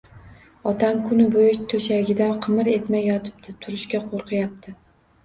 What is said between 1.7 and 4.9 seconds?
to`shagida qimir etmay yotibdi, turishga qo`rqyapti